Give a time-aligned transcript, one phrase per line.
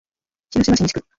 [0.49, 1.05] 広島市西区